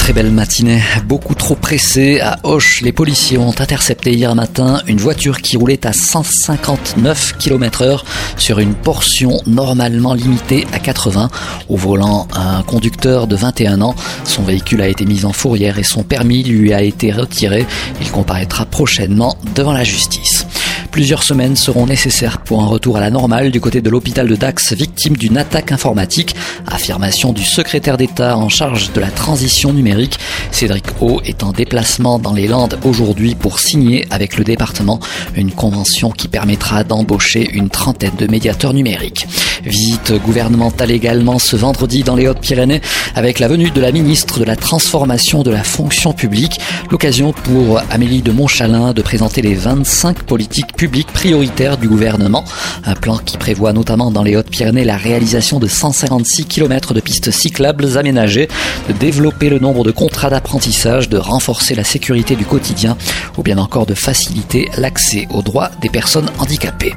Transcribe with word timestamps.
Très 0.00 0.14
belle 0.14 0.32
matinée, 0.32 0.80
beaucoup 1.04 1.34
trop 1.34 1.54
pressé. 1.54 2.20
À 2.20 2.38
Hoche, 2.42 2.80
les 2.80 2.90
policiers 2.90 3.36
ont 3.36 3.50
intercepté 3.50 4.12
hier 4.14 4.34
matin 4.34 4.80
une 4.88 4.96
voiture 4.96 5.42
qui 5.42 5.58
roulait 5.58 5.86
à 5.86 5.92
159 5.92 7.36
km 7.38 7.82
heure 7.82 8.04
sur 8.38 8.58
une 8.60 8.74
portion 8.74 9.40
normalement 9.46 10.14
limitée 10.14 10.66
à 10.72 10.78
80. 10.78 11.28
Au 11.68 11.76
volant, 11.76 12.26
un 12.32 12.62
conducteur 12.62 13.26
de 13.26 13.36
21 13.36 13.82
ans. 13.82 13.94
Son 14.24 14.42
véhicule 14.42 14.80
a 14.80 14.88
été 14.88 15.04
mis 15.04 15.26
en 15.26 15.32
fourrière 15.32 15.78
et 15.78 15.84
son 15.84 16.02
permis 16.02 16.42
lui 16.44 16.72
a 16.72 16.82
été 16.82 17.12
retiré. 17.12 17.66
Il 18.00 18.10
comparaîtra 18.10 18.64
prochainement 18.64 19.36
devant 19.54 19.74
la 19.74 19.84
justice. 19.84 20.46
Plusieurs 20.90 21.22
semaines 21.22 21.54
seront 21.54 21.86
nécessaires 21.86 22.38
pour 22.38 22.62
un 22.62 22.66
retour 22.66 22.96
à 22.96 23.00
la 23.00 23.10
normale 23.10 23.52
du 23.52 23.60
côté 23.60 23.80
de 23.80 23.88
l'hôpital 23.88 24.26
de 24.28 24.34
Dax, 24.34 24.72
victime 24.72 25.16
d'une 25.16 25.38
attaque 25.38 25.70
informatique. 25.70 26.34
Affirmation 26.66 27.32
du 27.32 27.44
secrétaire 27.44 27.96
d'État 27.96 28.36
en 28.36 28.48
charge 28.48 28.92
de 28.92 29.00
la 29.00 29.10
transition 29.10 29.72
numérique. 29.72 30.18
Cédric 30.50 30.86
O 31.00 31.20
est 31.24 31.44
en 31.44 31.52
déplacement 31.52 32.18
dans 32.18 32.32
les 32.32 32.48
Landes 32.48 32.78
aujourd'hui 32.84 33.36
pour 33.36 33.60
signer 33.60 34.06
avec 34.10 34.36
le 34.36 34.42
département 34.42 34.98
une 35.36 35.52
convention 35.52 36.10
qui 36.10 36.26
permettra 36.26 36.82
d'embaucher 36.82 37.48
une 37.52 37.70
trentaine 37.70 38.16
de 38.18 38.26
médiateurs 38.26 38.74
numériques. 38.74 39.28
Visite 39.64 40.12
gouvernementale 40.24 40.90
également 40.90 41.38
ce 41.38 41.54
vendredi 41.54 42.02
dans 42.02 42.16
les 42.16 42.28
Hautes-Pyrénées 42.28 42.80
avec 43.14 43.38
la 43.38 43.48
venue 43.48 43.70
de 43.70 43.80
la 43.80 43.92
ministre 43.92 44.40
de 44.40 44.44
la 44.44 44.56
Transformation 44.56 45.42
de 45.42 45.50
la 45.50 45.62
fonction 45.62 46.12
publique. 46.12 46.60
L'occasion 46.90 47.32
pour 47.32 47.80
Amélie 47.90 48.22
de 48.22 48.32
Montchalin 48.32 48.92
de 48.92 49.02
présenter 49.02 49.42
les 49.42 49.54
25 49.54 50.22
politiques 50.22 50.74
publiques 50.74 51.12
prioritaires 51.12 51.76
du 51.76 51.88
gouvernement. 51.88 52.44
Un 52.84 52.94
plan 52.94 53.18
qui 53.18 53.36
prévoit 53.36 53.72
notamment 53.72 54.10
dans 54.10 54.22
les 54.22 54.36
Hautes-Pyrénées 54.36 54.84
la 54.84 54.96
réalisation 54.96 55.58
de 55.58 55.66
156 55.66 56.46
km 56.46 56.94
de 56.94 57.00
pistes 57.00 57.30
cyclables 57.30 57.98
aménagées, 57.98 58.48
de 58.88 58.92
développer 58.94 59.50
le 59.50 59.58
nombre 59.58 59.84
de 59.84 59.90
contrats 59.90 60.30
d'apprentissage, 60.30 61.08
de 61.08 61.18
renforcer 61.18 61.74
la 61.74 61.84
sécurité 61.84 62.34
du 62.34 62.46
quotidien 62.46 62.96
ou 63.36 63.42
bien 63.42 63.58
encore 63.58 63.86
de 63.86 63.94
faciliter 63.94 64.70
l'accès 64.78 65.28
aux 65.30 65.42
droits 65.42 65.70
des 65.82 65.90
personnes 65.90 66.30
handicapées. 66.38 66.94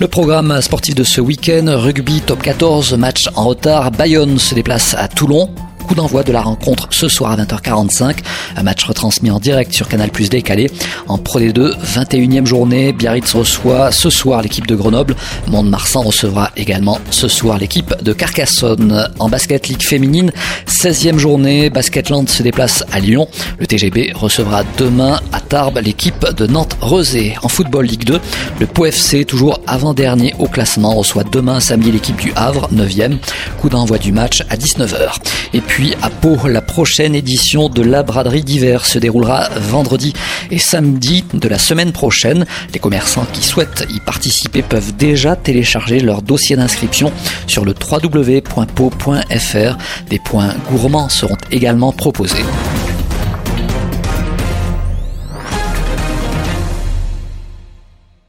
Le 0.00 0.08
programme 0.08 0.62
sportif 0.62 0.94
de 0.94 1.04
ce 1.04 1.20
week-end, 1.20 1.66
rugby 1.66 2.22
top 2.22 2.40
14, 2.40 2.94
match 2.94 3.28
en 3.36 3.44
retard, 3.44 3.90
Bayonne 3.90 4.38
se 4.38 4.54
déplace 4.54 4.94
à 4.94 5.08
Toulon 5.08 5.50
coup 5.90 5.96
d'envoi 5.96 6.22
de 6.22 6.30
la 6.30 6.42
rencontre 6.42 6.86
ce 6.90 7.08
soir 7.08 7.32
à 7.32 7.36
20h45. 7.36 8.18
Un 8.56 8.62
match 8.62 8.84
retransmis 8.84 9.32
en 9.32 9.40
direct 9.40 9.72
sur 9.72 9.88
Canal 9.88 10.10
Plus 10.10 10.30
décalé. 10.30 10.70
En 11.08 11.18
Pro 11.18 11.40
D2, 11.40 11.74
21e 11.82 12.46
journée, 12.46 12.92
Biarritz 12.92 13.34
reçoit 13.34 13.90
ce 13.90 14.08
soir 14.08 14.40
l'équipe 14.40 14.68
de 14.68 14.76
Grenoble. 14.76 15.16
Mont-de-Marsan 15.48 16.02
recevra 16.02 16.52
également 16.56 17.00
ce 17.10 17.26
soir 17.26 17.58
l'équipe 17.58 17.92
de 18.04 18.12
Carcassonne. 18.12 19.08
En 19.18 19.28
basket 19.28 19.66
Ligue 19.66 19.82
féminine, 19.82 20.30
16e 20.68 21.18
journée, 21.18 21.70
Basketland 21.70 22.28
se 22.28 22.44
déplace 22.44 22.84
à 22.92 23.00
Lyon. 23.00 23.26
Le 23.58 23.66
TGB 23.66 24.12
recevra 24.14 24.62
demain 24.78 25.18
à 25.32 25.40
Tarbes 25.40 25.80
l'équipe 25.82 26.24
de 26.36 26.46
Nantes-Rezé. 26.46 27.34
En 27.42 27.48
football 27.48 27.86
Ligue 27.86 28.04
2, 28.04 28.20
le 28.60 28.66
POFC, 28.66 29.26
toujours 29.26 29.58
avant-dernier 29.66 30.36
au 30.38 30.46
classement, 30.46 30.94
reçoit 30.94 31.24
demain 31.24 31.58
samedi 31.58 31.90
l'équipe 31.90 32.20
du 32.20 32.32
Havre, 32.36 32.68
9e. 32.72 33.16
Coup 33.60 33.70
d'envoi 33.70 33.98
du 33.98 34.12
match 34.12 34.44
à 34.50 34.56
19h. 34.56 35.16
Et 35.52 35.60
puis 35.60 35.79
puis 35.80 35.94
à 36.02 36.10
Pau, 36.10 36.36
la 36.46 36.60
prochaine 36.60 37.14
édition 37.14 37.70
de 37.70 37.80
la 37.80 38.02
braderie 38.02 38.42
d'hiver 38.42 38.84
se 38.84 38.98
déroulera 38.98 39.48
vendredi 39.70 40.12
et 40.50 40.58
samedi 40.58 41.24
de 41.32 41.48
la 41.48 41.56
semaine 41.56 41.92
prochaine. 41.92 42.44
Les 42.74 42.78
commerçants 42.78 43.26
qui 43.32 43.42
souhaitent 43.42 43.86
y 43.88 43.98
participer 44.00 44.60
peuvent 44.60 44.94
déjà 44.94 45.36
télécharger 45.36 46.00
leur 46.00 46.20
dossier 46.20 46.54
d'inscription 46.54 47.14
sur 47.46 47.64
le 47.64 47.72
www.pau.fr. 47.72 49.78
Des 50.10 50.18
points 50.18 50.54
gourmands 50.70 51.08
seront 51.08 51.38
également 51.50 51.92
proposés. 51.92 52.44